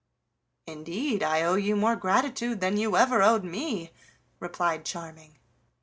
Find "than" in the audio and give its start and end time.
2.59-2.75